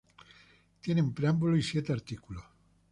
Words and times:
Tiene 0.81 1.03
un 1.03 1.13
preámbulo 1.13 1.55
y 1.55 1.61
siete 1.61 1.93
artículos. 1.93 2.43